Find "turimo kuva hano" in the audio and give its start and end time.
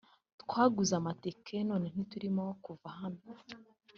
2.11-3.21